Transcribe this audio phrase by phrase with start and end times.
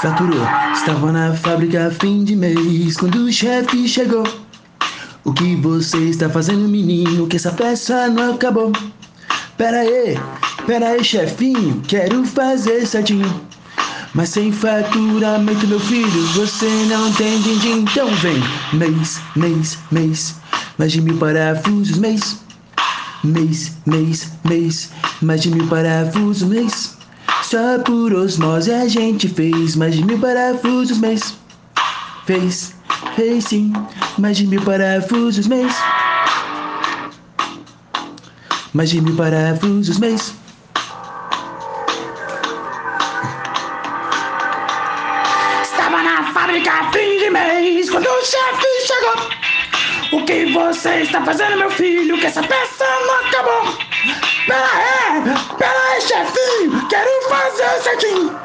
[0.00, 0.46] faturou.
[0.72, 4.26] Estava na fábrica fim de mês quando o chefe chegou.
[5.24, 7.26] O que você está fazendo, menino?
[7.26, 8.72] Que essa peça não acabou.
[9.56, 10.18] Pera aí,
[10.66, 13.40] pera aí, chefinho, quero fazer certinho.
[14.14, 17.80] Mas sem faturamento, meu filho, você não tem din-din.
[17.80, 20.36] Então vem, mês, mês, mês,
[20.78, 22.40] mais de mil parafusos, mês.
[23.24, 26.95] Mês, mês, mês, mais de mil parafusos, mês.
[27.48, 31.38] Só por osmose a gente fez mais de mil parafusos, mês.
[32.24, 32.74] Fez,
[33.14, 33.72] fez sim,
[34.18, 35.72] mais de mil parafusos, mês.
[38.74, 40.34] Mais de mil parafusos, mês.
[45.62, 50.18] Estava na fábrica fim de mês quando o chefe chegou.
[50.20, 52.18] O que você está fazendo, meu filho?
[52.18, 53.78] Que essa peça não acabou.
[54.46, 56.85] Pera aí, pera aí, chefinho,
[57.56, 58.38] fazer certinho.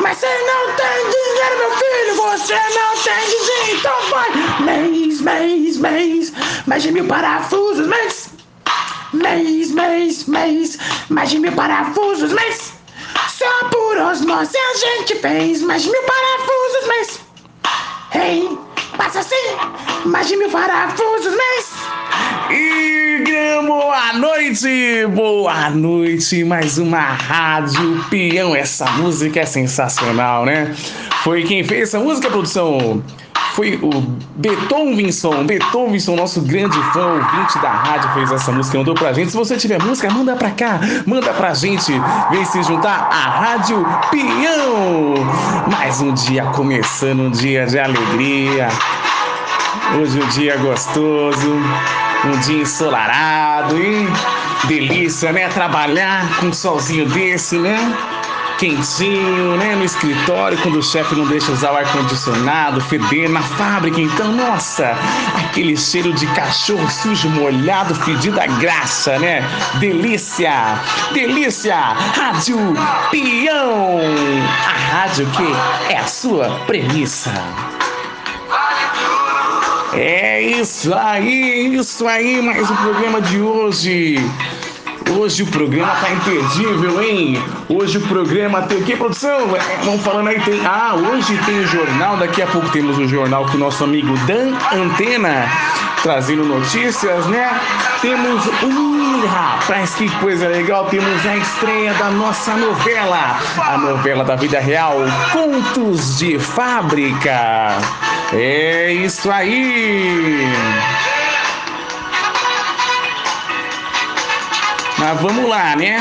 [0.00, 4.30] Mas você não tem dinheiro, meu filho, você não tem dinheiro, então vai.
[4.60, 6.32] Mês, mês, mês,
[6.66, 8.30] mais de mil parafusos, mês.
[9.12, 12.72] Mês, mês, mês, mais de mil parafusos, mês.
[13.28, 17.20] Só por osmose a gente fez mais de mil parafusos, mês.
[18.14, 18.58] Ei,
[18.96, 21.81] passa assim, mais de mil parafusos, mês.
[22.50, 28.54] E boa noite, boa noite, mais uma Rádio Peão.
[28.54, 30.74] Essa música é sensacional, né?
[31.22, 33.02] Foi quem fez essa música, produção?
[33.54, 33.90] Foi o
[34.36, 39.30] Beethovenson, Beethovenson, nosso grande fã, ouvinte da rádio, fez essa música, mandou pra gente.
[39.30, 41.92] Se você tiver música, manda pra cá, manda pra gente.
[42.30, 45.14] Vem se juntar à Rádio Peão.
[45.70, 48.68] Mais um dia começando, um dia de alegria.
[50.00, 51.56] Hoje um dia gostoso,
[52.24, 54.08] um dia ensolarado, hein?
[54.64, 55.48] Delícia, né?
[55.48, 57.76] Trabalhar com um solzinho desse, né?
[58.58, 59.74] Quentinho, né?
[59.74, 64.00] No escritório, quando o chefe não deixa usar o ar-condicionado, feder na fábrica.
[64.00, 64.96] Então, nossa,
[65.36, 69.42] aquele cheiro de cachorro sujo, molhado, fedido a graxa, né?
[69.80, 70.78] Delícia!
[71.12, 71.76] Delícia!
[71.76, 72.56] Rádio
[73.10, 74.00] Peão!
[74.66, 77.32] A rádio que é a sua premissa.
[79.94, 84.16] É isso aí, isso aí, mais um programa de hoje.
[85.10, 87.42] Hoje o programa tá imperdível, hein?
[87.68, 89.54] Hoje o programa tem o que, produção?
[89.54, 90.64] É, Vamos falando aí, tem.
[90.64, 94.16] Ah, hoje tem o jornal, daqui a pouco temos o jornal com o nosso amigo
[94.26, 95.46] Dan Antena,
[96.02, 97.60] trazendo notícias, né?
[98.00, 98.46] Temos.
[98.46, 100.86] Ih, rapaz, que coisa legal!
[100.86, 104.96] Temos a estreia da nossa novela, a novela da vida real,
[105.32, 107.76] Contos de Fábrica.
[108.32, 110.46] É isso aí!
[114.98, 115.98] Mas vamos lá, né?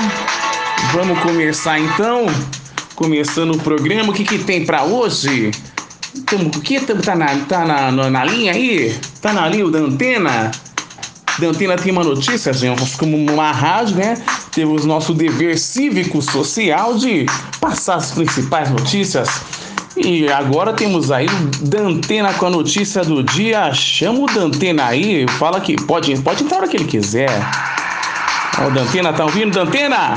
[0.93, 2.27] Vamos começar então.
[2.95, 4.11] Começando o programa.
[4.11, 5.51] O que, que tem pra hoje?
[6.25, 8.95] Tamo, o que tamo- tá, na, tá na, na, na linha aí?
[9.21, 10.51] Tá na linha da antena?
[11.39, 12.95] Da antena tem uma notícia, gente.
[12.97, 14.21] Como uma rádio, né?
[14.51, 17.25] Temos nosso dever cívico social de
[17.59, 19.41] passar as principais notícias.
[19.97, 23.73] E agora temos aí o Dantena com a notícia do dia.
[23.73, 27.29] Chama o Dantena aí, fala que pode, pode entrar a hora que ele quiser.
[28.59, 30.13] Ó, o Dantena, tá ouvindo, Dantena?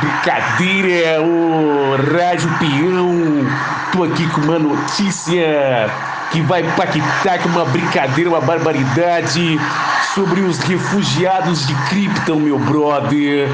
[0.00, 3.46] Brincadeira, o Rádio Peão.
[3.92, 5.90] Tô aqui com uma notícia
[6.30, 9.58] que vai impactar com uma brincadeira, uma barbaridade
[10.14, 13.48] sobre os refugiados de Krypton, meu brother.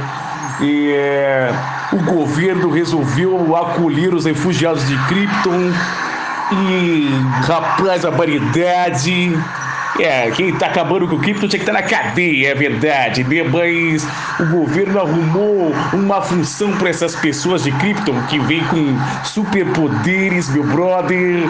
[0.62, 1.50] É,
[1.92, 5.72] o governo resolveu acolher os refugiados de Krypton.
[6.52, 7.08] E,
[7.46, 9.32] rapaz, a variedade.
[9.98, 13.42] É, quem tá acabando com o cripto tinha que estar na cadeia, é verdade, né?
[13.42, 14.06] Mas
[14.38, 20.62] o governo arrumou uma função para essas pessoas de cripto que vem com superpoderes, meu
[20.62, 21.42] brother.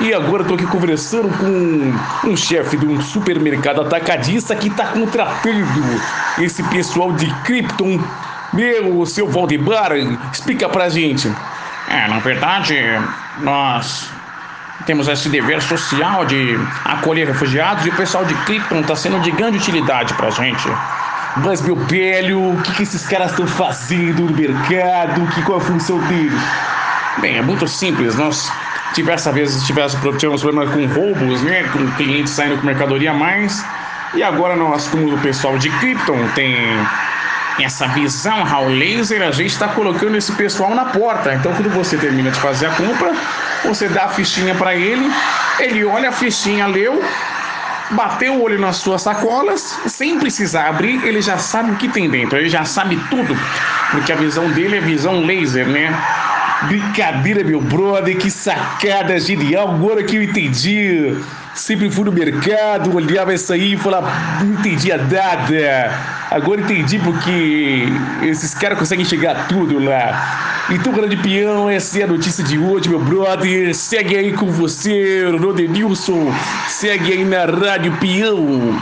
[0.00, 6.00] E agora tô aqui conversando com um chefe de um supermercado atacadista que tá contratando
[6.38, 8.00] esse pessoal de Krypton.
[8.52, 9.92] Meu, seu Valdemar,
[10.32, 11.30] explica pra gente.
[11.88, 12.76] É, na verdade,
[13.40, 14.10] nós
[14.86, 19.30] temos esse dever social de acolher refugiados e o pessoal de Krypton está sendo de
[19.30, 20.68] grande utilidade pra gente.
[21.36, 25.26] Mas, meu velho, o que, que esses caras estão fazendo no mercado?
[25.34, 26.42] Que, qual a função deles?
[27.18, 28.16] Bem, é muito simples.
[28.16, 28.52] Nós
[28.94, 31.64] diversas vezes tivemos, tivemos problema com roubos, né?
[31.72, 33.64] Com clientes saindo com mercadoria a mais.
[34.14, 36.54] E agora nós, como o pessoal de Krypton tem
[37.60, 41.34] essa visão raw laser, a gente está colocando esse pessoal na porta.
[41.34, 43.12] Então, quando você termina de fazer a compra,
[43.64, 45.10] você dá a fichinha para ele,
[45.58, 47.02] ele olha a fichinha, leu,
[47.90, 52.08] bateu o olho nas suas sacolas, sem precisar abrir, ele já sabe o que tem
[52.08, 53.36] dentro, ele já sabe tudo,
[53.90, 55.94] porque a visão dele é visão laser, né?
[56.68, 59.70] Brincadeira, meu brother, que sacada genial.
[59.70, 61.16] Agora que eu entendi.
[61.54, 64.10] Sempre fui no mercado, olhava isso aí e falava,
[64.42, 65.92] não entendia nada.
[66.30, 67.84] Agora entendi porque
[68.22, 70.64] esses caras conseguem chegar tudo lá.
[70.70, 73.74] Então, grande peão, essa é a notícia de hoje, meu brother.
[73.74, 76.32] Segue aí com você, Rodenilson.
[76.68, 78.80] Segue aí na Rádio Peão.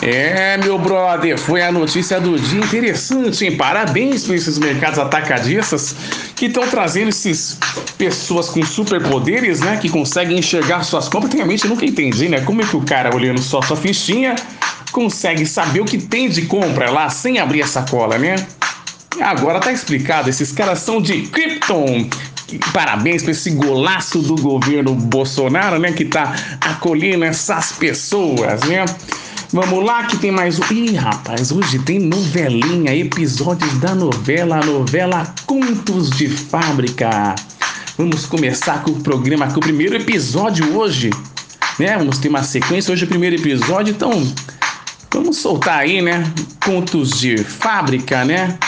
[0.00, 3.56] É, meu brother, foi a notícia do dia interessante, hein?
[3.56, 5.94] Parabéns para esses mercados atacadistas
[6.36, 7.58] que estão trazendo esses
[7.96, 9.76] pessoas com superpoderes, né?
[9.76, 11.34] Que conseguem enxergar suas compras.
[11.34, 12.40] Realmente eu nunca entendi, né?
[12.42, 14.36] Como é que o cara, olhando só sua fichinha,
[14.92, 18.36] consegue saber o que tem de compra lá sem abrir a sacola, né?
[19.20, 22.08] Agora tá explicado, esses caras são de Krypton.
[22.72, 25.92] Parabéns para esse golaço do governo Bolsonaro, né?
[25.92, 28.84] Que tá acolhendo essas pessoas, né?
[29.50, 30.62] Vamos lá que tem mais um.
[30.70, 37.34] Ih, rapaz, hoje tem novelinha, episódios da novela, a novela Contos de Fábrica.
[37.96, 41.08] Vamos começar com o programa, com o primeiro episódio hoje,
[41.78, 41.96] né?
[41.96, 44.30] Vamos ter uma sequência, hoje é o primeiro episódio, então
[45.10, 46.30] vamos soltar aí, né?
[46.62, 48.58] Contos de Fábrica, né?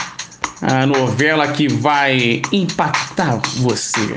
[0.63, 4.17] A novela que vai impactar você.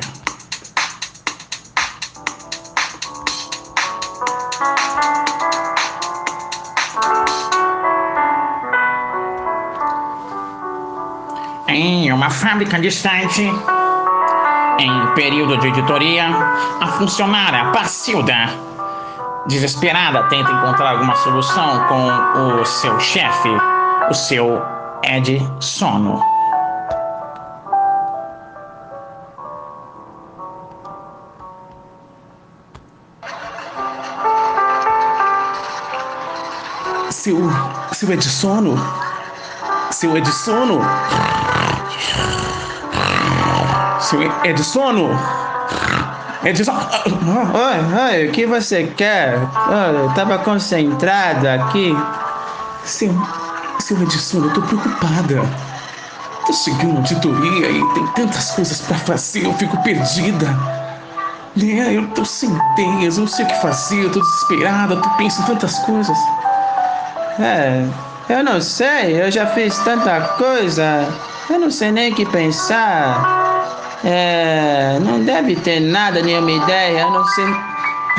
[12.24, 13.42] Uma fábrica distante,
[14.80, 16.24] em período de editoria,
[16.80, 18.48] a funcionária Pacilda,
[19.46, 23.50] desesperada, tenta encontrar alguma solução com o seu chefe,
[24.10, 24.62] o seu
[25.04, 26.24] Ed Sono.
[37.12, 37.38] Seu.
[37.92, 38.78] seu Edsono?
[39.92, 40.80] Seu Edsono?
[44.04, 45.18] Seu Edsono?
[46.44, 46.74] Edson.
[46.74, 49.40] Oi, oi, o que você quer?
[49.70, 51.96] Oh, eu tava concentrado aqui.
[52.84, 53.16] Seu.
[53.80, 55.42] Seu Edsono, eu tô preocupada.
[56.46, 60.48] Tô chegando auditoria e tem tantas coisas pra fazer, eu fico perdida.
[61.56, 65.10] Né, eu tô sem ideias, eu não sei o que fazer, eu tô desesperada, tô
[65.12, 66.18] pensando em tantas coisas.
[67.40, 67.86] É,
[68.28, 71.08] eu não sei, eu já fiz tanta coisa,
[71.50, 73.53] eu não sei nem o que pensar.
[74.04, 77.46] É, não deve ter nada, nenhuma ideia, eu não sei.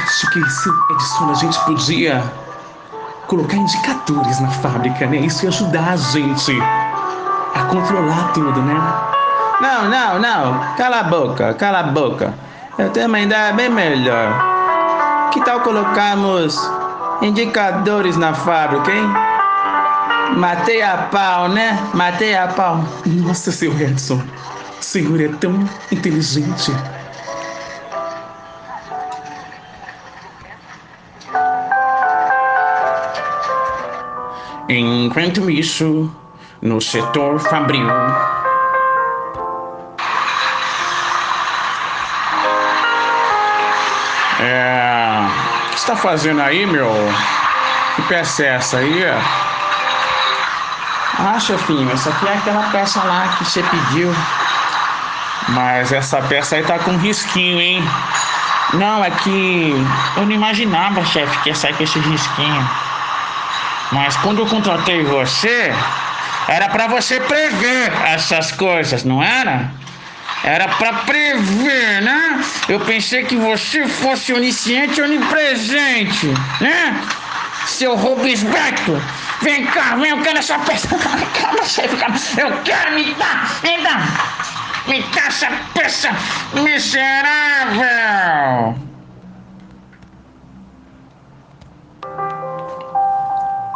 [0.03, 2.23] Acho que esse Edson a gente podia
[3.27, 5.19] colocar indicadores na fábrica, né?
[5.19, 6.53] Isso ia ajudar a gente
[7.55, 8.75] a controlar tudo, né?
[9.61, 12.35] Não, não, não, cala a boca, cala a boca.
[12.79, 15.31] Eu tenho uma ideia bem melhor.
[15.33, 16.59] Que tal colocarmos
[17.23, 19.07] indicadores na fábrica, hein?
[20.37, 21.79] Matei a pau, né?
[21.95, 22.85] Matei a pau.
[23.07, 24.21] Nossa, seu Edson,
[24.85, 26.73] senhor é tão inteligente.
[34.69, 36.11] Enquanto isso,
[36.63, 37.89] no setor fabril.
[44.41, 45.27] É.
[45.67, 46.91] O que você tá fazendo aí, meu?
[47.97, 49.05] Que peça é essa aí?
[51.19, 54.13] Ah, chefinho, essa aqui é aquela peça lá que você pediu.
[55.49, 57.83] Mas essa peça aí tá com risquinho, hein?
[58.75, 59.75] Não, é que
[60.17, 62.71] eu não imaginava, chefe, que ia sair com esse risquinho.
[63.93, 65.73] Mas quando eu contratei você,
[66.49, 69.71] era para você prever essas coisas, não era?
[70.43, 72.45] Era para prever, né?
[72.69, 76.27] Eu pensei que você fosse onisciente e onipresente,
[76.61, 77.01] né?
[77.67, 79.03] Seu Robisberto,
[79.41, 80.89] vem cá, vem, eu quero essa peça.
[81.41, 82.17] Calma, chefe, calma.
[82.37, 84.54] Eu quero, me dá, me dá.
[84.87, 86.11] Me dá essa peça
[86.63, 87.85] miserável.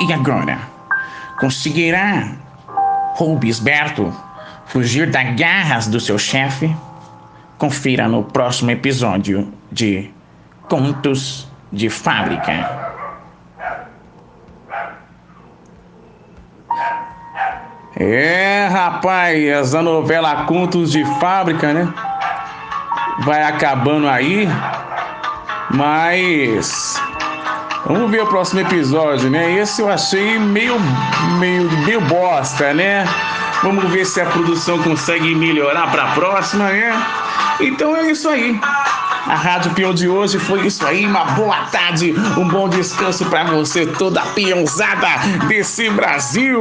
[0.00, 0.58] E agora?
[1.40, 2.36] Conseguirá
[3.14, 4.14] Robisberto
[4.66, 6.74] fugir das garras do seu chefe?
[7.56, 10.10] Confira no próximo episódio de
[10.68, 12.87] Contos de Fábrica.
[18.00, 21.92] É, rapaz, a novela Contos de Fábrica, né?
[23.24, 24.48] Vai acabando aí,
[25.74, 26.94] mas
[27.84, 29.52] vamos ver o próximo episódio, né?
[29.52, 30.76] Esse eu achei meio,
[31.40, 33.04] meio, meio bosta, né?
[33.64, 36.92] Vamos ver se a produção consegue melhorar para a próxima, né?
[37.58, 38.60] Então é isso aí.
[39.26, 41.06] A Rádio Peão de hoje foi isso aí.
[41.06, 45.08] Uma boa tarde, um bom descanso para você, toda peãozada
[45.48, 46.60] desse Brasil.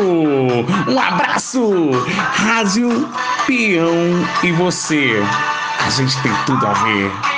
[0.87, 3.09] Um abraço, Rádio
[3.45, 3.93] peão
[4.43, 5.23] e você,
[5.85, 7.36] a gente tem tudo a ver.